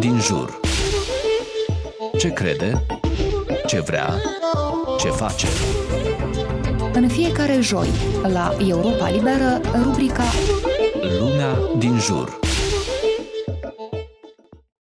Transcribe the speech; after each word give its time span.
din 0.00 0.20
jur. 0.20 0.60
Ce 2.18 2.32
crede? 2.32 2.84
Ce 3.66 3.80
vrea? 3.80 4.14
Ce 4.98 5.08
face? 5.08 5.46
În 6.92 7.08
fiecare 7.08 7.58
joi, 7.60 7.88
la 8.22 8.54
Europa 8.68 9.10
Liberă, 9.10 9.60
rubrica 9.82 10.24
Lumea 11.18 11.58
din 11.78 11.98
jur. 11.98 12.38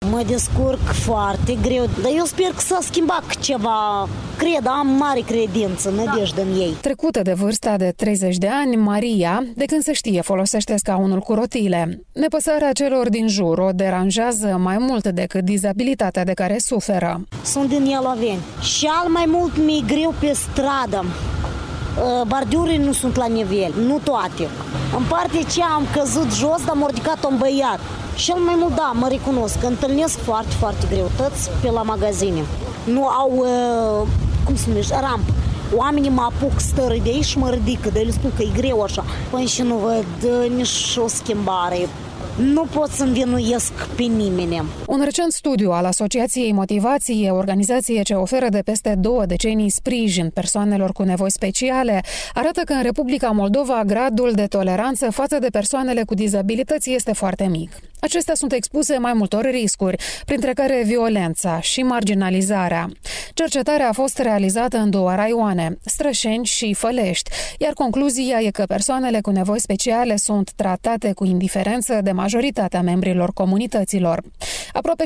Mă 0.10 0.24
descurc 0.28 0.82
foarte 0.82 1.58
greu, 1.62 1.86
dar 2.02 2.12
eu 2.16 2.26
sper 2.26 2.48
că 2.48 2.60
s-a 2.60 2.80
schimbat 2.82 3.36
ceva. 3.40 4.08
Cred, 4.38 4.68
am 4.68 4.88
mare 4.88 5.20
credință, 5.20 5.90
nădejde 5.90 6.42
în 6.42 6.60
ei. 6.60 6.76
Trecută 6.82 7.22
de 7.22 7.34
vârsta 7.34 7.78
de 7.78 7.94
30 7.96 8.38
de 8.38 8.48
ani, 8.48 8.76
Maria, 8.76 9.44
de 9.56 9.66
când 9.66 9.82
se 9.84 9.94
știe, 9.94 10.22
folosește 10.22 10.78
scaunul 10.78 11.20
cu 11.20 11.34
rotile. 11.34 12.04
Nepăsarea 12.14 12.72
celor 12.72 13.10
din 13.10 13.28
jur 13.28 13.58
o 13.58 13.70
deranjează 13.72 14.60
mai 14.62 14.78
mult 14.80 15.08
decât 15.08 15.44
dizabilitatea 15.44 16.24
de 16.24 16.34
care 16.34 16.58
suferă. 16.58 17.28
Sunt 17.44 17.70
din 17.70 17.86
Ialoveni. 17.86 18.40
Și 18.62 18.90
al 19.04 19.10
mai 19.10 19.26
mult 19.28 19.58
mi-e 19.58 19.96
greu 19.96 20.14
pe 20.20 20.34
stradă. 20.34 21.06
Uh, 21.06 22.28
Bardiurii 22.28 22.78
nu 22.78 22.92
sunt 22.92 23.16
la 23.16 23.26
nivel, 23.26 23.74
nu 23.88 24.00
toate. 24.04 24.44
În 24.98 25.04
parte 25.10 25.38
ce 25.54 25.62
am 25.64 25.84
căzut 25.94 26.34
jos, 26.34 26.66
dar 26.66 26.76
m-a 26.76 26.88
ridicat 26.88 27.26
un 27.30 27.38
băiat. 27.38 27.80
Cel 28.16 28.36
mai 28.36 28.56
mult, 28.58 28.76
da, 28.76 28.92
mă 28.94 29.08
recunosc, 29.08 29.60
că 29.60 29.66
întâlnesc 29.66 30.18
foarte, 30.18 30.54
foarte 30.60 30.88
greutăți 30.90 31.50
pe 31.62 31.70
la 31.70 31.82
magazine. 31.82 32.44
Nu 32.86 33.08
au, 33.08 33.32
uh, 33.36 34.08
cum 34.56 34.64
se 34.64 34.70
numește, 34.70 35.00
rampă. 35.00 35.34
Oamenii 35.76 36.10
mă 36.10 36.22
apuc 36.22 36.60
stări 36.60 37.02
de 37.04 37.10
aici 37.10 37.26
și 37.26 37.38
mă 37.38 37.50
ridică, 37.50 37.90
de 37.90 38.00
le 38.00 38.12
spun 38.12 38.32
că 38.36 38.42
e 38.42 38.58
greu 38.58 38.82
așa. 38.82 39.06
Până 39.30 39.46
și 39.46 39.62
nu 39.62 39.76
văd 39.76 40.06
uh, 40.24 40.52
nici 40.56 40.98
o 40.98 41.08
schimbare. 41.08 41.78
Nu 42.54 42.66
pot 42.74 42.90
să 42.90 43.04
învinuiesc 43.04 43.74
pe 43.96 44.04
nimeni. 44.04 44.64
Un 44.88 45.02
recent 45.04 45.32
studiu 45.32 45.72
al 45.72 45.86
Asociației 45.86 46.52
Motivație, 46.52 47.32
organizație 47.32 48.02
ce 48.02 48.14
oferă 48.14 48.50
de 48.50 48.62
peste 48.66 48.96
două 48.98 49.26
decenii 49.26 49.70
sprijin 49.70 50.30
persoanelor 50.30 50.92
cu 50.92 51.04
nevoi 51.04 51.32
speciale, 51.32 52.04
arată 52.34 52.62
că 52.66 52.74
în 52.74 52.82
Republica 52.84 53.30
Moldova 53.30 53.84
gradul 53.86 54.32
de 54.34 54.46
toleranță 54.46 55.12
față 55.12 55.40
de 55.40 55.48
persoanele 55.52 56.04
cu 56.04 56.14
dizabilități 56.14 56.94
este 56.94 57.14
foarte 57.14 57.48
mic. 57.48 57.72
Acestea 58.06 58.36
sunt 58.36 58.52
expuse 58.52 58.98
mai 58.98 59.14
multor 59.14 59.46
riscuri, 59.46 60.04
printre 60.26 60.54
care 60.54 60.84
violența 60.86 61.60
și 61.60 61.82
marginalizarea. 61.82 62.90
Cercetarea 63.34 63.90
a 63.90 63.92
fost 63.92 64.18
realizată 64.18 64.78
în 64.78 64.90
două 64.90 65.16
raioane, 65.16 65.78
Strășeni 65.86 66.46
și 66.46 66.74
Fălești, 66.74 67.30
iar 67.58 67.74
concluzia 67.74 68.40
e 68.42 68.50
că 68.50 68.64
persoanele 68.68 69.22
cu 69.22 69.30
nevoi 69.30 69.60
speciale 69.60 70.16
sunt 70.16 70.52
tratate 70.52 71.14
cu 71.14 71.26
indiferență 71.26 72.00
de 72.04 72.12
majoritatea 72.12 72.82
membrilor 72.82 73.34
comunităților. 73.34 74.22
Aproape 74.74 75.04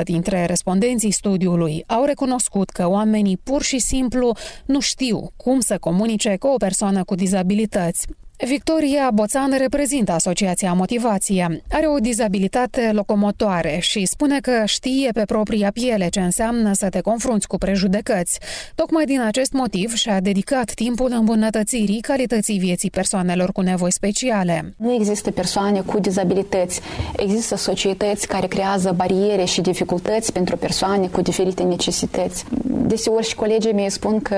60% 0.00 0.02
dintre 0.02 0.44
respondenții 0.44 1.10
studiului 1.10 1.84
au 1.86 2.04
recunoscut 2.04 2.70
că 2.70 2.88
oamenii 2.88 3.36
pur 3.42 3.62
și 3.62 3.78
simplu 3.78 4.32
nu 4.64 4.80
știu 4.80 5.32
cum 5.36 5.60
să 5.60 5.78
comunice 5.78 6.36
cu 6.36 6.46
o 6.46 6.56
persoană 6.56 7.04
cu 7.04 7.14
dizabilități. 7.14 8.06
Victoria 8.36 9.10
Boțan 9.10 9.54
reprezintă 9.58 10.12
Asociația 10.12 10.72
Motivație. 10.72 11.62
Are 11.70 11.86
o 11.86 11.98
dizabilitate 11.98 12.90
locomotoare 12.92 13.78
și 13.80 14.06
spune 14.06 14.40
că 14.40 14.62
știe 14.64 15.10
pe 15.12 15.22
propria 15.24 15.70
piele 15.72 16.08
ce 16.08 16.20
înseamnă 16.20 16.72
să 16.72 16.88
te 16.88 17.00
confrunți 17.00 17.46
cu 17.46 17.58
prejudecăți. 17.58 18.38
Tocmai 18.74 19.04
din 19.04 19.20
acest 19.20 19.52
motiv 19.52 19.94
și-a 19.94 20.20
dedicat 20.20 20.72
timpul 20.72 21.12
îmbunătățirii 21.18 22.00
calității 22.00 22.58
vieții 22.58 22.90
persoanelor 22.90 23.52
cu 23.52 23.60
nevoi 23.60 23.92
speciale. 23.92 24.74
Nu 24.76 24.92
există 24.92 25.30
persoane 25.30 25.80
cu 25.80 25.98
dizabilități. 25.98 26.80
Există 27.16 27.56
societăți 27.56 28.26
care 28.26 28.46
creează 28.46 28.92
bariere 28.96 29.44
și 29.44 29.60
dificultăți 29.60 30.32
pentru 30.32 30.56
persoane 30.56 31.06
cu 31.06 31.20
diferite 31.20 31.62
necesități. 31.62 32.44
Deseori 32.86 33.26
și 33.26 33.34
colegii 33.34 33.72
mei 33.72 33.90
spun 33.90 34.20
că 34.20 34.36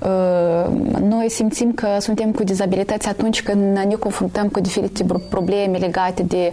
uh, 0.00 1.00
noi 1.00 1.30
simțim 1.30 1.72
că 1.72 1.96
suntem 2.00 2.32
cu 2.32 2.44
dizabilități 2.44 3.08
atunci 3.08 3.31
când 3.40 3.76
ne 3.76 3.94
confruntăm 3.94 4.48
cu 4.48 4.60
diferite 4.60 5.04
probleme 5.28 5.78
legate 5.78 6.22
de 6.22 6.52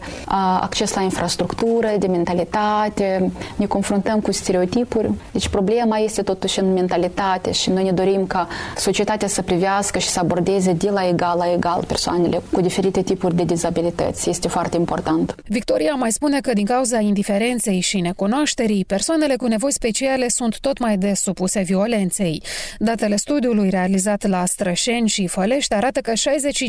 acces 0.59 0.93
la 0.93 1.01
infrastructură, 1.01 1.87
de 1.99 2.07
mentalitate, 2.07 3.31
ne 3.55 3.65
confruntăm 3.65 4.19
cu 4.19 4.31
stereotipuri. 4.31 5.11
Deci 5.31 5.47
problema 5.47 5.97
este 5.97 6.21
totuși 6.21 6.59
în 6.59 6.73
mentalitate 6.73 7.51
și 7.51 7.69
noi 7.69 7.83
ne 7.83 7.91
dorim 7.91 8.25
ca 8.27 8.47
societatea 8.77 9.27
să 9.27 9.41
privească 9.41 9.99
și 9.99 10.07
să 10.07 10.19
abordeze 10.19 10.73
de 10.73 10.89
la 10.89 11.07
egal 11.07 11.37
la 11.37 11.51
egal 11.53 11.83
persoanele 11.87 12.41
cu 12.51 12.61
diferite 12.61 13.01
tipuri 13.01 13.35
de 13.35 13.43
dizabilități. 13.43 14.29
Este 14.29 14.47
foarte 14.47 14.77
important. 14.77 15.35
Victoria 15.45 15.93
mai 15.93 16.11
spune 16.11 16.39
că 16.39 16.53
din 16.53 16.65
cauza 16.65 16.99
indiferenței 16.99 17.79
și 17.79 17.99
necunoașterii, 17.99 18.85
persoanele 18.85 19.35
cu 19.35 19.45
nevoi 19.45 19.73
speciale 19.73 20.27
sunt 20.27 20.59
tot 20.59 20.79
mai 20.79 20.97
des 20.97 21.21
supuse 21.21 21.61
violenței. 21.61 22.43
Datele 22.77 23.15
studiului 23.15 23.69
realizat 23.69 24.27
la 24.27 24.45
Strășeni 24.45 25.07
și 25.07 25.27
Fălești 25.27 25.73
arată 25.73 25.99
că 25.99 26.13
65 26.13 26.67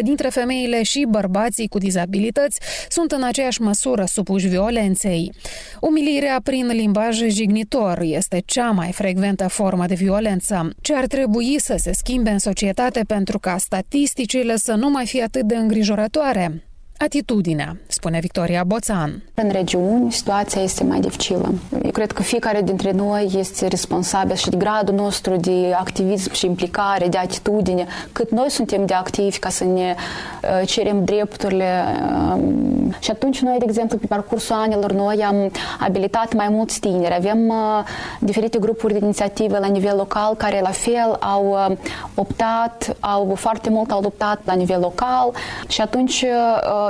dintre 0.00 0.28
femeile 0.28 0.82
și 0.82 1.06
bărbații 1.08 1.68
cu 1.68 1.78
dizabilități 1.78 2.60
sunt 2.88 3.12
în 3.12 3.22
aceeași 3.22 3.60
măsură 3.60 4.04
supuși 4.04 4.48
violenței. 4.48 5.32
Umilirea 5.80 6.40
prin 6.42 6.66
limbaj 6.66 7.22
jignitor 7.28 7.98
este 8.02 8.42
cea 8.44 8.70
mai 8.70 8.92
frecventă 8.92 9.48
formă 9.48 9.86
de 9.86 9.94
violență, 9.94 10.70
ce 10.80 10.94
ar 10.94 11.06
trebui 11.06 11.56
să 11.58 11.74
se 11.78 11.92
schimbe 11.92 12.30
în 12.30 12.38
societate 12.38 13.04
pentru 13.06 13.38
ca 13.38 13.56
statisticile 13.58 14.56
să 14.56 14.72
nu 14.72 14.90
mai 14.90 15.06
fie 15.06 15.22
atât 15.22 15.42
de 15.42 15.56
îngrijorătoare. 15.56 16.69
Atitudinea, 17.04 17.76
spune 17.86 18.18
Victoria 18.18 18.64
Boțan. 18.64 19.22
În 19.34 19.50
regiuni, 19.50 20.12
situația 20.12 20.62
este 20.62 20.84
mai 20.84 21.00
dificilă. 21.00 21.54
Eu 21.82 21.90
cred 21.90 22.12
că 22.12 22.22
fiecare 22.22 22.62
dintre 22.62 22.92
noi 22.92 23.30
este 23.38 23.66
responsabil 23.66 24.34
și 24.36 24.48
de 24.48 24.56
gradul 24.56 24.94
nostru 24.94 25.36
de 25.36 25.72
activism 25.78 26.32
și 26.32 26.46
implicare, 26.46 27.08
de 27.08 27.16
atitudine, 27.18 27.86
cât 28.12 28.30
noi 28.30 28.50
suntem 28.50 28.86
de 28.86 28.94
activi 28.94 29.38
ca 29.38 29.48
să 29.48 29.64
ne 29.64 29.94
uh, 30.42 30.68
cerem 30.68 31.04
drepturile. 31.04 31.84
Um, 32.32 32.94
și 33.00 33.10
atunci 33.10 33.40
noi, 33.40 33.58
de 33.58 33.64
exemplu, 33.68 33.98
pe 33.98 34.06
parcursul 34.06 34.56
anilor, 34.56 34.92
noi 34.92 35.22
am 35.22 35.50
abilitat 35.80 36.34
mai 36.34 36.48
mulți 36.48 36.80
tineri. 36.80 37.14
Avem 37.14 37.48
uh, 37.48 37.84
diferite 38.18 38.58
grupuri 38.58 38.92
de 38.92 38.98
inițiative 39.02 39.58
la 39.58 39.66
nivel 39.66 39.96
local 39.96 40.34
care 40.34 40.60
la 40.60 40.70
fel 40.70 41.16
au 41.20 41.50
uh, 41.70 41.76
optat, 42.14 42.96
au 43.00 43.34
foarte 43.36 43.70
mult 43.70 43.90
au 43.90 44.00
luptat 44.00 44.40
la 44.44 44.54
nivel 44.54 44.80
local 44.80 45.32
și 45.68 45.80
atunci 45.80 46.24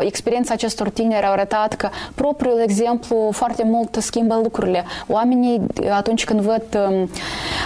experiența 0.02 0.54
acestor 0.54 0.88
tineri 0.88 1.24
a 1.24 1.30
arătat 1.30 1.74
că 1.74 1.88
propriul 2.14 2.60
exemplu 2.62 3.28
foarte 3.32 3.62
mult 3.64 3.96
schimbă 4.00 4.40
lucrurile. 4.42 4.84
Oamenii, 5.08 5.60
atunci 5.90 6.24
când 6.24 6.40
văd 6.40 6.62
um, 6.88 7.10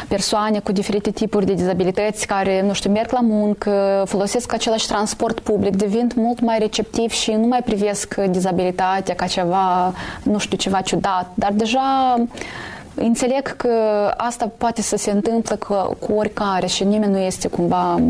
persoane 0.09 0.59
cu 0.59 0.73
diferite 0.73 1.11
tipuri 1.11 1.47
de 1.47 1.53
dizabilități 1.53 2.27
care, 2.27 2.63
nu 2.63 2.73
știu, 2.73 2.91
merg 2.91 3.11
la 3.11 3.21
muncă, 3.21 4.03
folosesc 4.07 4.53
același 4.53 4.87
transport 4.87 5.41
public, 5.41 5.77
devin 5.77 6.11
mult 6.17 6.41
mai 6.41 6.59
receptivi 6.59 7.15
și 7.15 7.31
nu 7.31 7.47
mai 7.47 7.63
privesc 7.63 8.15
dizabilitatea 8.15 9.15
ca 9.15 9.27
ceva, 9.27 9.93
nu 10.23 10.39
știu, 10.39 10.57
ceva 10.57 10.81
ciudat, 10.81 11.31
dar 11.35 11.53
deja 11.53 12.17
Înțeleg 12.95 13.57
că 13.57 13.69
asta 14.17 14.53
poate 14.59 14.83
să 14.83 14.97
se 14.97 15.11
întâmple 15.11 15.57
cu, 15.57 15.97
cu 15.99 16.13
oricare 16.13 16.67
și 16.67 16.85
nimeni 16.85 17.13
nu 17.13 17.19
este 17.19 17.49
cumva 17.49 18.01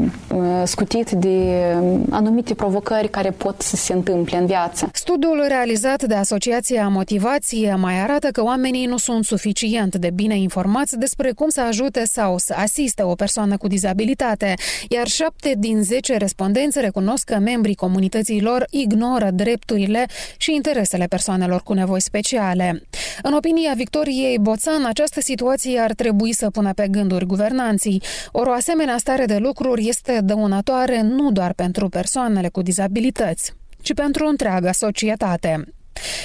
scutit 0.64 1.10
de 1.10 1.64
anumite 2.10 2.54
provocări 2.54 3.08
care 3.08 3.30
pot 3.30 3.62
să 3.62 3.76
se 3.76 3.92
întâmple 3.92 4.36
în 4.36 4.46
viață. 4.46 4.88
Studiul 4.92 5.44
realizat 5.48 6.02
de 6.02 6.14
Asociația 6.14 6.88
Motivație 6.88 7.74
mai 7.74 8.00
arată 8.00 8.28
că 8.28 8.42
oamenii 8.42 8.86
nu 8.86 8.96
sunt 8.96 9.24
suficient 9.24 9.96
de 9.96 10.10
bine 10.10 10.36
informați 10.38 10.98
despre 10.98 11.32
cum 11.32 11.48
să 11.48 11.60
ajute 11.60 12.04
sau 12.04 12.38
să 12.38 12.54
asiste 12.56 13.02
o 13.02 13.14
persoană 13.14 13.56
cu 13.56 13.66
dizabilitate, 13.66 14.54
iar 14.88 15.06
7 15.06 15.54
din 15.58 15.82
10 15.82 16.16
respondenți 16.16 16.80
recunosc 16.80 17.24
că 17.24 17.38
membrii 17.38 17.74
comunității 17.74 18.42
lor 18.42 18.64
ignoră 18.70 19.30
drepturile 19.30 20.06
și 20.36 20.54
interesele 20.54 21.06
persoanelor 21.06 21.62
cu 21.62 21.72
nevoi 21.72 22.00
speciale. 22.00 22.82
În 23.22 23.32
opinia 23.32 23.72
Victoriei 23.76 24.38
Boțan, 24.38 24.73
în 24.78 24.84
această 24.84 25.20
situație 25.20 25.78
ar 25.78 25.92
trebui 25.92 26.32
să 26.32 26.50
pună 26.50 26.72
pe 26.72 26.88
gânduri 26.90 27.26
guvernanții. 27.26 28.02
Ori 28.32 28.48
o 28.48 28.52
asemenea 28.52 28.96
stare 28.98 29.24
de 29.24 29.36
lucruri 29.36 29.88
este 29.88 30.20
dăunătoare 30.22 31.00
nu 31.02 31.32
doar 31.32 31.52
pentru 31.52 31.88
persoanele 31.88 32.48
cu 32.48 32.62
dizabilități, 32.62 33.52
ci 33.82 33.94
pentru 33.94 34.26
întreaga 34.26 34.72
societate. 34.72 35.64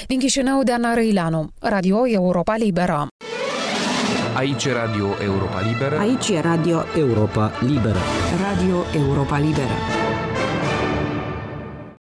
Din 0.07 0.19
Chișinău, 0.19 0.61
Ana 0.71 0.93
Răilanu, 0.93 1.49
Radio 1.59 2.07
Europa 2.07 2.55
Liberă. 2.55 3.07
Aici 4.35 4.65
e 4.65 4.71
Radio 4.73 5.07
Europa 5.23 5.61
Liberă. 5.71 5.99
Aici 5.99 6.29
e 6.29 6.39
Radio 6.39 6.83
Europa 6.97 7.51
Liberă. 7.59 7.99
Radio 8.41 8.83
Europa 8.93 9.37
Liberă. 9.39 9.98